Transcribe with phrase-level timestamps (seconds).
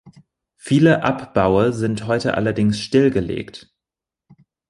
[0.57, 3.71] Viele Abbaue sind heute allerdings stillgelegt.